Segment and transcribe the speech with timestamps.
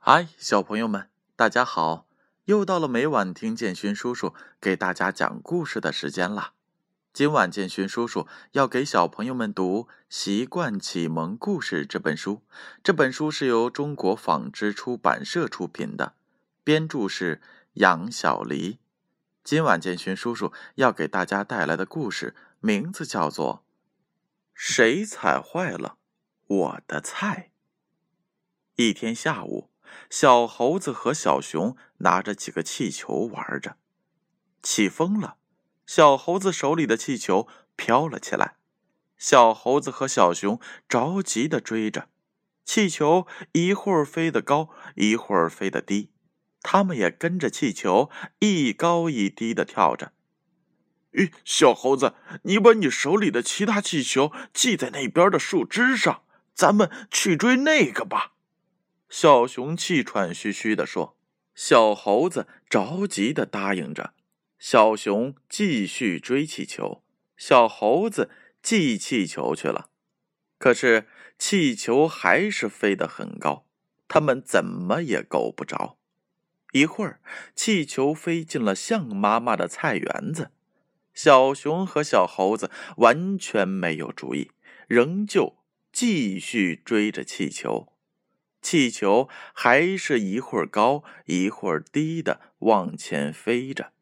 [0.00, 2.06] 嗨，小朋友们，大家好！
[2.44, 6.54] 又到了每晚听建勋叔叔给大家讲故事的时间啦。
[7.12, 12.42] 今晚建勋叔叔要给小朋友们读《习惯启蒙故事》这本书。
[12.82, 16.14] 这本书是由中国纺织出版社出品的，
[16.64, 17.42] 编著是
[17.74, 18.78] 杨小黎。
[19.44, 23.64] 今晚建勋叔叔要给大家带来的故事名字叫做
[24.54, 25.98] 《谁踩坏了
[26.46, 27.50] 我的菜》。
[28.82, 29.68] 一天下午。
[30.10, 33.76] 小猴子和小熊拿着几个气球玩着，
[34.62, 35.36] 起风了，
[35.86, 38.56] 小猴子手里的气球飘了起来。
[39.16, 42.08] 小猴子和小熊着急的追着，
[42.64, 46.10] 气球一会儿飞得高，一会儿飞得低，
[46.62, 50.12] 他们也跟着气球一高一低的跳着。
[51.12, 56.22] 咦，小猴子，你把你手里的其他气球系在那边的树枝上，
[56.54, 58.34] 咱们去追那个吧。
[59.08, 61.16] 小熊气喘吁吁地说
[61.54, 64.14] ：“小猴子着急地答应着。”
[64.58, 67.02] 小熊继续追气球，
[67.36, 68.30] 小猴子
[68.62, 69.88] 系气球去了。
[70.58, 71.06] 可是
[71.38, 73.64] 气球还是飞得很高，
[74.08, 75.96] 他们怎么也够不着。
[76.72, 77.20] 一会儿，
[77.54, 80.50] 气球飞进了象妈妈的菜园子，
[81.14, 84.50] 小熊和小猴子完全没有主意，
[84.86, 85.56] 仍旧
[85.92, 87.92] 继续追着气球。
[88.60, 93.92] 气球还是一会儿高一会儿低的往前飞着，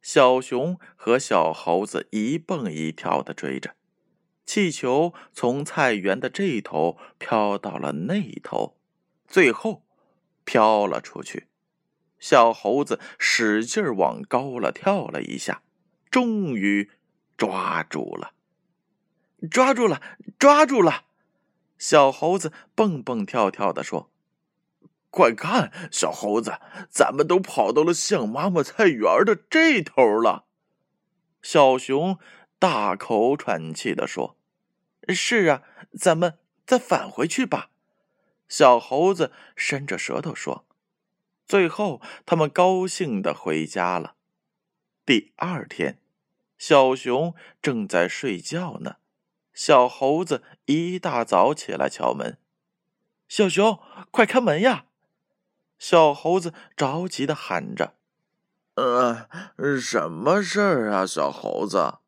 [0.00, 3.74] 小熊和小猴子一蹦一跳的追着，
[4.46, 8.76] 气球从菜园的这头飘到了那头，
[9.28, 9.84] 最后
[10.44, 11.48] 飘了出去。
[12.18, 15.62] 小猴子使劲往高了跳了一下，
[16.10, 16.90] 终于
[17.36, 18.32] 抓住了，
[19.50, 20.02] 抓住了，
[20.38, 21.04] 抓住了！
[21.80, 24.10] 小猴子蹦蹦跳跳的说
[25.08, 26.58] ：“快看，小猴子，
[26.90, 30.44] 咱们都跑到了象妈妈菜园的这头了。”
[31.40, 32.18] 小熊
[32.58, 34.36] 大口喘气的说
[35.08, 35.62] ：“是啊，
[35.98, 37.70] 咱们再返回去吧。”
[38.46, 40.66] 小猴子伸着舌头说。
[41.46, 44.14] 最后，他们高兴的回家了。
[45.06, 45.98] 第二天，
[46.58, 48.96] 小熊正在睡觉呢。
[49.62, 52.38] 小猴子一大早起来敲门，
[53.28, 53.78] 小熊，
[54.10, 54.86] 快开门呀！
[55.78, 57.92] 小猴子着急的喊着
[58.76, 59.28] ：“呃，
[59.78, 61.98] 什么事儿啊，小猴子？”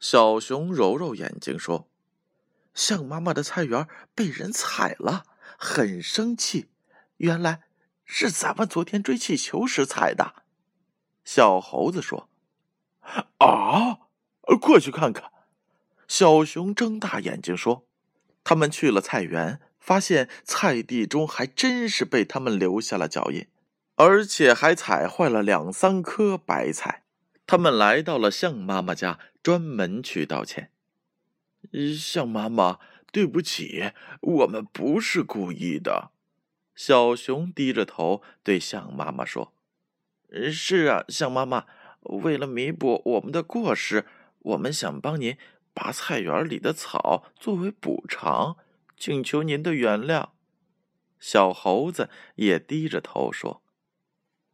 [0.00, 1.88] 小熊揉揉眼睛说
[2.74, 5.26] ：“象妈妈的菜园被人踩了，
[5.56, 6.70] 很生气。
[7.18, 7.62] 原来
[8.04, 10.42] 是咱们昨天追气球时踩的。”
[11.24, 12.28] 小猴子说
[13.38, 14.00] ：“啊，
[14.60, 15.30] 快去看看。”
[16.06, 17.86] 小熊睁大眼睛说
[18.44, 23.46] ：“他们去了菜园，发现菜地中还真是被他们留下了脚印，
[23.96, 27.04] 而且还踩坏了两三颗白菜。
[27.46, 30.70] 他们来到了象妈妈家，专门去道歉。
[31.98, 32.78] 象妈妈，
[33.12, 36.10] 对不起，我们不是故意的。”
[36.74, 39.52] 小熊低着头对象妈妈说
[40.52, 41.66] ：“是啊，象妈妈，
[42.00, 44.06] 为了弥补我们的过失，
[44.40, 45.36] 我们想帮您。”
[45.74, 48.56] 拔菜园里的草作为补偿，
[48.96, 50.28] 请求您的原谅。
[51.18, 53.60] 小猴子也低着头说：“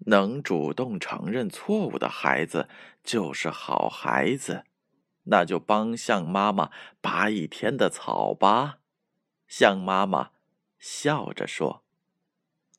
[0.06, 2.70] 能主动承认错误的孩子
[3.04, 4.64] 就是好孩子。”
[5.24, 6.70] 那就帮象妈妈
[7.02, 8.78] 拔一天的草吧。
[9.46, 10.30] 象妈妈
[10.78, 11.84] 笑着说：“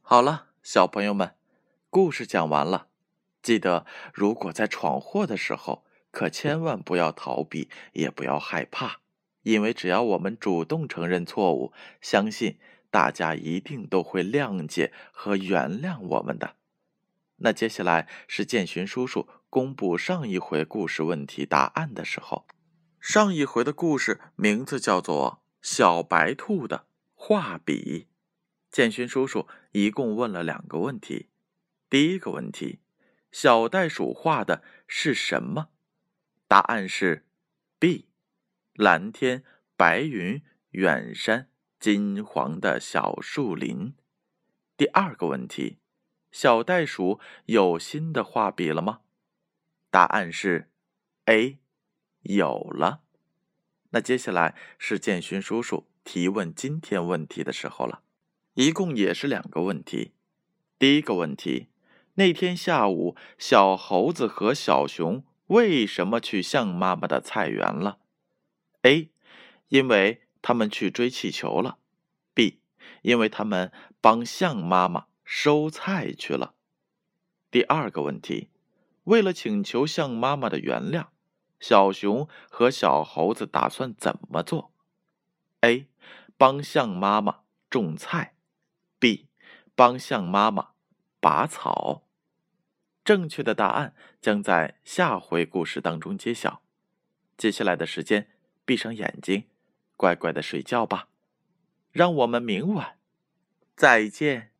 [0.01, 1.35] 好了，小朋友们，
[1.91, 2.87] 故事讲完了。
[3.43, 8.99] 记得，如果在闯祸的时候。”可千万不要逃避，也不要害怕，
[9.43, 16.55] 因为只要我们主动承认错误，相信大家一定都会谅解和原谅我们的。
[17.37, 22.45] 那接下来是建勋叔叔公布上一回故事问题答案的时候。
[22.99, 26.85] 上一回的故事名字叫做《小白兔的
[27.15, 28.05] 画笔》。
[28.71, 31.29] 建勋叔叔一共问了两个问题。
[31.89, 32.79] 第一个问题：
[33.31, 35.69] 小袋鼠画的是什么？
[36.51, 37.25] 答案是
[37.79, 38.09] B，
[38.73, 39.45] 蓝天、
[39.77, 41.47] 白云、远山、
[41.79, 43.95] 金黄的小树林。
[44.75, 45.77] 第二个问题，
[46.29, 48.99] 小袋鼠有新的画笔了吗？
[49.89, 50.69] 答案是
[51.23, 51.59] A，
[52.23, 53.03] 有了。
[53.91, 58.01] 那接下来是建勋叔叔提问今天问题的时候了，
[58.55, 60.11] 一共也是两个问题。
[60.77, 61.69] 第一个问题，
[62.15, 65.23] 那天下午，小猴子和小熊。
[65.51, 67.99] 为什么去象妈妈的菜园了
[68.83, 69.09] ？A，
[69.67, 71.77] 因为他们去追气球了。
[72.33, 72.61] B，
[73.01, 73.69] 因为他们
[73.99, 76.53] 帮象妈妈收菜去了。
[77.51, 78.47] 第二个问题，
[79.03, 81.07] 为了请求象妈妈的原谅，
[81.59, 84.71] 小熊和小猴子打算怎么做
[85.59, 85.87] ？A.
[86.37, 88.35] 帮象妈妈种菜
[88.99, 89.27] ，B.
[89.75, 90.69] 帮象妈妈
[91.19, 92.03] 拔草。
[93.03, 96.61] 正确的答案将在下回故事当中揭晓。
[97.37, 98.27] 接下来的时间，
[98.65, 99.45] 闭上眼睛，
[99.97, 101.07] 乖乖的睡觉吧。
[101.91, 102.97] 让我们明晚
[103.75, 104.50] 再见。